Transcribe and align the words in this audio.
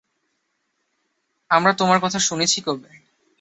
আমরা 1.51 1.71
তোমার 1.73 1.99
কথা 1.99 2.19
শুনেছি 2.19 2.59
কবে? 2.61 2.89